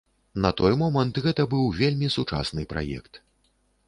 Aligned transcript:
На 0.43 0.51
той 0.59 0.71
момант 0.81 1.19
гэта 1.25 1.45
быў 1.51 1.65
вельмі 1.81 2.07
сучасны 2.15 2.65
праект. 2.73 3.21